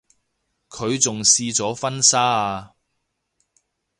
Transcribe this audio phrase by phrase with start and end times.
[0.67, 2.73] 佢仲試咗婚紗啊